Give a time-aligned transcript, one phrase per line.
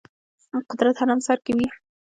[0.69, 1.67] قدرت هرم سر کې وي.